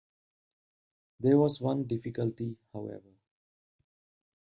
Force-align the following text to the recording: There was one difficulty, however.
There 1.19 1.37
was 1.37 1.61
one 1.61 1.83
difficulty, 1.83 2.57
however. 2.73 3.11